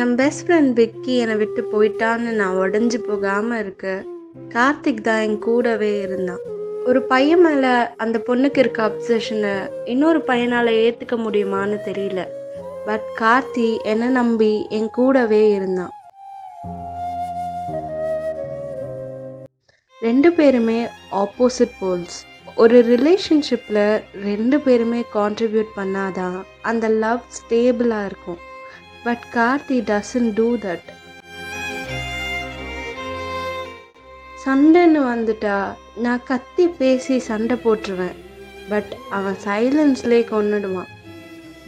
[0.00, 3.86] என் best friend Vicky என்னை விட்டு போயிட்டான்னு நான் உடஞ்சி போகாமல் இருக்க.
[4.54, 6.42] கார்த்திக் தான் என் கூடவே இருந்தான்.
[6.86, 9.52] ஒரு பையன் மேலே அந்த பொண்ணுக்கு இருக்க அப்சஷனை
[9.84, 12.22] இன்னொரு பையனால் ஏற்றுக்க முடியுமான்னு தெரியல.
[12.86, 15.92] பட் கார்த்தி என்னை நம்பி என் கூடவே இருந்தான்.
[20.02, 20.86] ரெண்டு பேருமே
[21.22, 22.16] ஆப்போசிட் போல்ஸ்
[22.56, 23.84] ஒரு ரிலேஷன்ஷிப்பில்
[24.24, 28.40] ரெண்டு பேருமே கான்ட்ரிபியூட் பண்ணாதான் அந்த லவ் ஸ்டேபிளாக இருக்கும்.
[29.04, 30.88] But Karthi doesn't do that
[34.44, 35.56] சண்டைன்னு வந்துட்டா
[36.04, 38.16] நான் கத்தி பேசி சண்டை போட்டுருவேன்.
[38.70, 40.90] பட் அவன் சைலன்ஸ்லேயே கொண்டுடுவான்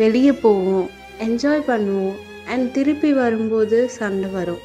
[0.00, 0.88] வெளியே போவோம்
[1.26, 2.18] என்ஜாய் பண்ணுவோம்
[2.52, 4.62] அண்ட் திருப்பி வரும்போது சண்டை வரும்.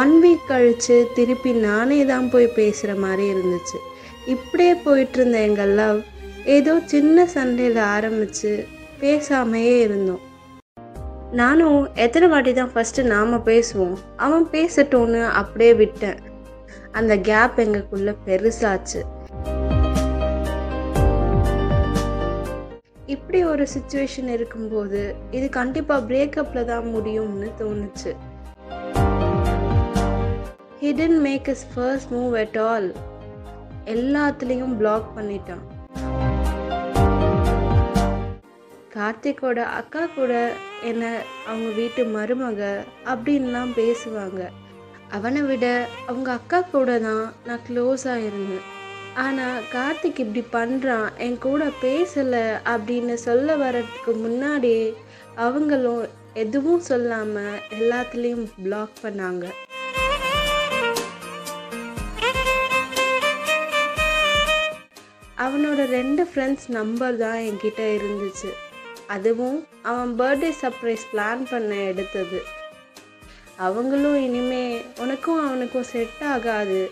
[0.00, 3.78] ஒன் வீக் கழித்து திருப்பி நானே தான் போய் பேசுகிற மாதிரி இருந்துச்சு.
[4.34, 6.00] இப்படியே போயிட்டுருந்த எங்கள் லவ்
[6.56, 8.52] ஏதோ சின்ன சண்டையில் ஆரம்பித்து
[9.00, 10.24] பேசாமையே இருந்தோம்.
[11.32, 13.96] நானும் எத்தனை வாட்டி தான் ஃபஸ்ட்டு நாம் பேசுவோம்.
[14.16, 16.18] அவன் பேசட்டோன்னு அப்படியே விட்டேன்.
[16.92, 19.00] அந்த கேப் எங்களுக்குள்ள பெருசாச்சு.
[23.06, 28.12] இப்படி ஒரு சுச்சுவேஷன் இருக்கும்போது இது கண்டிப்பாக பிரேக்கப்பில் தான் முடியும்னு தோணுச்சு.
[30.82, 32.92] He didn't make his first move at all
[33.96, 35.64] எல்லாத்துலேயும் பிளாக் பண்ணிட்டான்.
[38.94, 40.32] கார்த்திக்கோட அக்கா கூட
[40.90, 41.04] என்ன
[41.50, 42.60] அவங்க வீட்டு மருமக
[43.12, 44.40] அப்படின்லாம் பேசுவாங்க.
[45.16, 45.66] அவனை விட
[46.08, 48.66] அவங்க அக்கா கூட தான் நான் க்ளோஸாக இருந்தேன்.
[49.24, 54.84] ஆனால் கார்த்திக் இப்படி பண்ணுறான் என் கூட பேசலை அப்படின்னு சொல்ல வர்றதுக்கு முன்னாடியே
[55.46, 56.04] அவங்களும்
[56.44, 59.46] எதுவும் சொல்லாமல் எல்லாத்துலேயும் பிளாக் பண்ணாங்க.
[65.46, 68.50] அவனோட ரெண்டு ஃப்ரெண்ட்ஸ் நம்பர் தான் என்கிட்ட இருந்துச்சு.
[69.14, 69.58] அதுவும்
[69.90, 72.40] அவன் பர்த்டே சர்ப்ரைஸ் பிளான் பண்ண எடுத்தது.
[73.66, 74.64] அவங்களும் இனிமே
[75.02, 76.82] உனக்கும் அவனுக்கும் செட் ஆகாது.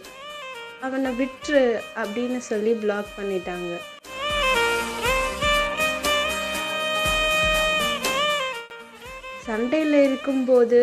[0.86, 1.62] அவனை விட்டுரு
[2.02, 3.72] அப்படின்னு சொல்லி பிளாக் பண்ணிட்டாங்க.
[9.46, 10.80] சண்டையில் இருக்கும்போது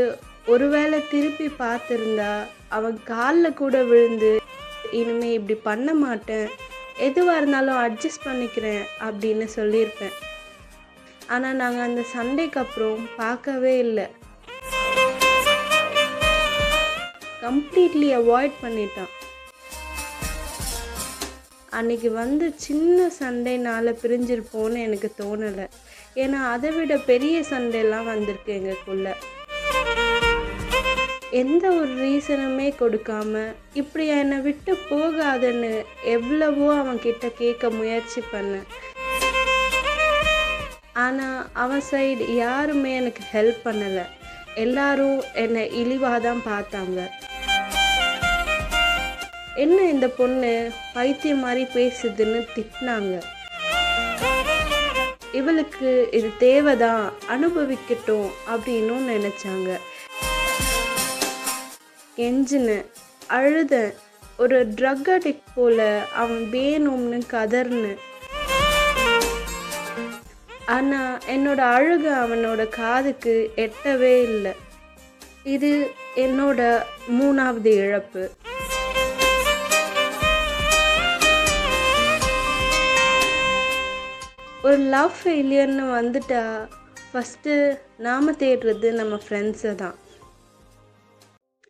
[0.53, 2.33] ஒருவேளை திருப்பி பார்த்துருந்தா
[2.77, 4.31] அவன் காலில் கூட விழுந்து
[4.99, 6.47] இனிமே இப்படி பண்ண மாட்டேன்.
[7.07, 10.15] எதுவாக இருந்தாலும் அட்ஜஸ்ட் பண்ணிக்கிறேன் அப்படின்னு சொல்லியிருப்பேன்.
[11.33, 14.05] ஆனால் நாங்கள் அந்த சண்டைக்கு அப்புறம் பார்க்கவே இல்லை.
[17.45, 19.11] கம்ப்ளீட்லி அவாய்ட் பண்ணிட்டான்.
[21.77, 25.65] அன்னைக்கு வந்து சின்ன சண்டைனால பிரிஞ்சிருப்போன்னு எனக்கு தோணலை.
[26.23, 29.09] ஏன்னா அதை விட பெரிய சண்டைலாம் வந்திருக்கு எங்களுக்குள்ள.
[31.41, 33.41] எந்த ஒரு ரீசனுமே கொடுக்காம
[33.81, 35.71] இப்படி என்னை விட்டு போகாதுன்னு
[36.15, 38.67] எவ்வளவோ அவன்கிட்ட கேட்க முயற்சி பண்ணேன்.
[40.95, 44.06] ஆனால் அவன் சைடு யாருமே எனக்கு ஹெல்ப் பண்ணலை.
[44.56, 47.07] எல்லாரும் என்னை இழிவாக தான் பார்த்தாங்க.
[49.55, 53.22] என்ன இந்த பொண்ணு பைத்தியம் மாதிரி பேசுதுன்னு திட்டினாங்க.
[55.31, 59.78] இவளுக்கு இது தேவைதான் அனுபவிக்கட்டும் அப்படின்னும் நினைச்சாங்க.
[62.17, 62.85] கெஞ்சினேன்.
[63.29, 63.94] அழுதேன்.
[64.38, 67.95] ஒரு ட்ரக் அடிக்ட் போல அவன் வேணும்னு கதர்னு
[70.73, 73.33] ஆனால் என்னோட அழுகு அவனோட காதுக்கு
[73.63, 74.53] எட்டவே இல்லை.
[75.55, 75.69] இது
[76.23, 76.59] என்னோட
[77.17, 78.23] மூணாவது இழப்பு.
[84.67, 86.41] ஒரு லவ் ஃபெயிலியர்னு வந்துட்டா
[87.09, 87.53] ஃபஸ்ட்டு
[88.05, 89.95] நாம் தேடுறது நம்ம ஃப்ரெண்ட்ஸை தான்.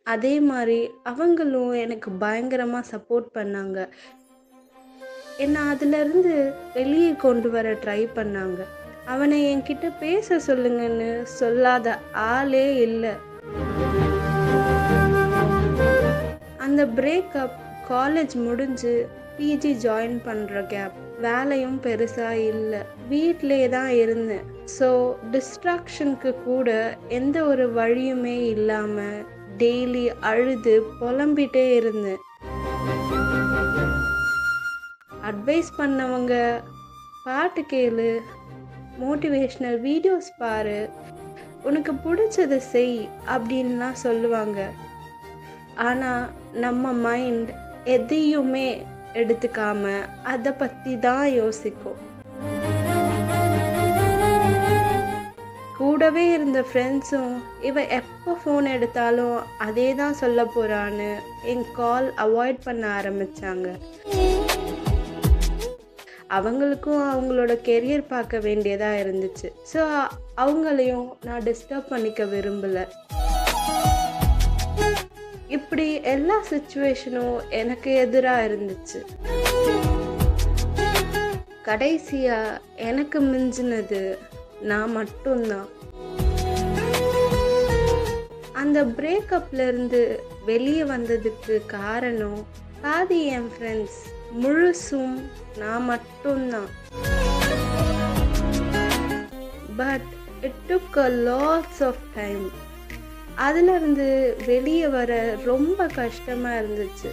[0.03, 0.79] அதே மாதிரி
[1.11, 3.87] அவங்களும் எனக்கு பயங்கரமாக சப்போர்ட் பண்ணாங்க.
[5.45, 6.33] என்னை அதிலிருந்து
[6.73, 8.61] வெளியே கொண்டு வர ட்ரை பண்ணாங்க.
[9.13, 11.87] அவனை என்கிட்ட பேச சொல்லுங்கன்னு சொல்லாத
[12.33, 13.13] ஆளே இல்லை.
[16.65, 17.57] அந்த பிரேக்கப்
[17.91, 18.93] காலேஜ் முடிஞ்சு
[19.37, 20.95] பிஜி ஜாயின் பண்ணுற கேப்
[21.25, 22.81] வேலையும் பெருசாக இல்லை.
[23.11, 24.45] வீட்டிலே தான் இருந்தேன்.
[24.77, 24.87] ஸோ
[25.33, 26.69] டிஸ்ட்ராக்ஷனுக்கு கூட
[27.19, 29.19] எந்த ஒரு வழியுமே இல்லாமல்
[29.61, 32.21] டெய்லி அழுது புலம்பிட்டே இருந்தேன்.
[35.29, 36.33] அட்வைஸ் பண்ணவங்க
[37.27, 38.09] பாட்டு கேளு
[39.03, 40.79] மோட்டிவேஷ்னல் வீடியோஸ் பாரு.
[41.69, 42.97] உனக்கு பிடிச்சதை செய்
[43.35, 44.59] அப்படின்லாம் சொல்லுவாங்க.
[45.87, 46.25] ஆனால்
[46.65, 47.49] நம்ம மைண்ட்
[47.95, 48.67] எதையுமே
[49.21, 49.93] எடுத்துக்காம
[50.33, 51.99] அதை பற்றி தான் யோசிக்கும்.
[55.77, 57.33] கூடவே இருந்த ஃப்ரெண்ட்ஸும்
[57.69, 61.09] இவ எப்போ ஃபோன் எடுத்தாலும் அதே தான் சொல்ல போகிறான்னு
[61.53, 63.67] என் கால் அவாய்ட் பண்ண ஆரம்பித்தாங்க
[66.29, 69.49] அவங்களுக்கும் அவங்களோட கெரியர் பார்க்க வேண்டியதாக இருந்துச்சு.
[69.73, 69.81] ஸோ
[70.43, 72.85] அவங்களையும் நான் டிஸ்டர்ப் பண்ணிக்க விரும்பலை.
[75.47, 78.99] இப்படி எல்லா சுச்சுவேஷனும் எனக்கு எதிராக இருந்துச்சு.
[81.69, 82.39] கடைசியா
[82.75, 84.17] எனக்கு மிஞ்சினது
[84.61, 85.69] நான் மட்டும்தான்.
[88.53, 90.01] அந்த பிரேக்கப்ல இருந்து
[90.45, 92.39] வெளியே வந்ததுக்கு காரணம்
[92.81, 93.99] பாதி என் ஃப்ரெண்ட்ஸ்
[94.41, 95.17] முழுசும்
[95.61, 96.69] நான் மட்டும்தான்.
[99.81, 100.09] But
[100.47, 102.45] it took a lots of time
[103.45, 104.07] அதுலேருந்து
[104.45, 105.11] வெளியே வர
[105.51, 107.11] ரொம்ப கஷ்டமாக இருந்துச்சு.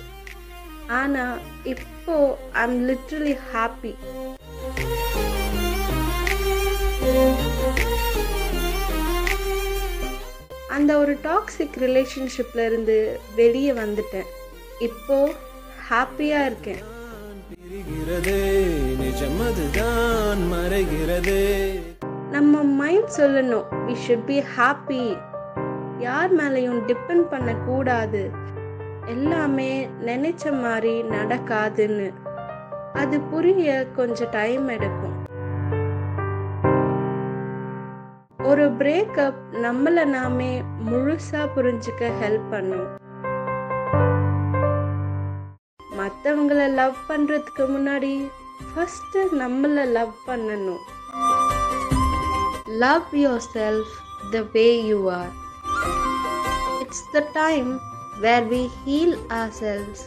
[1.00, 1.38] ஆனால்
[1.72, 2.16] இப்போ
[2.64, 3.94] ஐம் லிட்ரலி ஹாப்பி
[10.76, 12.96] அந்த ஒரு டாக்ஸிக் ரிலேஷன்ஷிப்ல இருந்து
[13.40, 14.30] வெளியே வந்துட்டேன்.
[14.88, 15.16] இப்போ
[15.90, 16.82] ஹாப்பியாக இருக்கேன்.
[22.30, 25.18] நம்ம மைண்ட் சொல்லணும் வி ஷுட் பி ஹாப்பி
[25.98, 28.30] யார் மேலேயும் டிபெண்ட் பண்ணக்கூடாது.
[29.06, 32.12] எல்லாமே நினைச்ச மாதிரி நடக்காதுன்னு.
[32.92, 35.26] அது புரிய கொஞ்சம் டைம் எடுக்கும்.
[38.38, 43.00] ஒரு பிரேக்கப் நம்மளை நாமே முழுசா புரிஞ்சுக்க ஹெல்ப் பண்ணும்.
[46.02, 48.12] மற்றவங்கள லவ் பண்ணுறதுக்கு முன்னாடி
[48.70, 50.82] ஃபஸ்ட்டு நம்மளை லவ் பண்ணணும்.
[52.84, 53.08] Love
[53.54, 53.92] yourself
[54.32, 55.32] the the you are
[56.82, 57.70] it's the time
[58.24, 59.16] where we heal
[59.62, 60.02] ourselves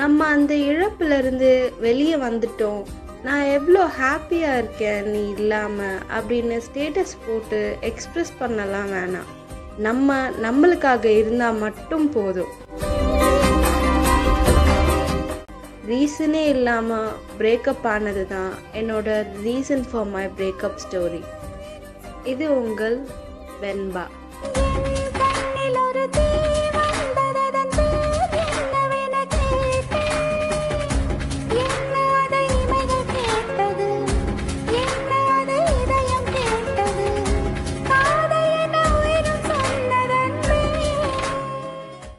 [0.00, 1.50] நம்ம அந்த இழப்புலேருந்து
[1.86, 2.82] வெளியே வந்துட்டோம்.
[3.26, 7.60] நான் எவ்வளோ ஹாப்பியாக இருக்கேன் நீ இல்லாமல் அப்படின்னு ஸ்டேட்டஸ் போட்டு
[7.90, 9.30] எக்ஸ்ப்ரெஸ் பண்ணலாம் வேணாம்.
[9.86, 12.52] நம்ம நம்மளுக்காக இருந்தால் மட்டும் போதும்.
[15.88, 19.08] ரீசனே இல்லாமல் பிரேக்கப் ஆனது தான் என்னோட
[19.42, 21.22] reason for my breakup story
[22.24, 22.96] இது உங்கள்
[23.62, 24.04] வெண்பா.